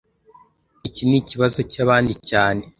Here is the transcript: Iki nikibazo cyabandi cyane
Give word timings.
Iki 0.87 1.03
nikibazo 1.09 1.59
cyabandi 1.71 2.13
cyane 2.29 2.63